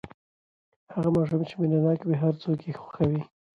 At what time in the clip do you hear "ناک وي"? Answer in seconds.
1.85-2.15